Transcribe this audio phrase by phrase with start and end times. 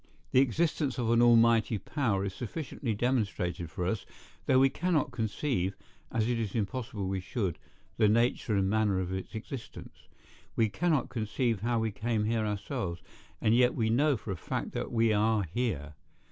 [0.31, 4.03] The existence of an Almighty power is sufficiently demonstrated to us,
[4.47, 5.75] though we cannot conceive,
[6.11, 7.59] as it is impossible we should,
[7.97, 10.07] the nature and manner of its existence.
[10.55, 13.03] We cannot conceive how we came here ourselves,
[13.39, 15.93] and yet we know for a fact that we are here.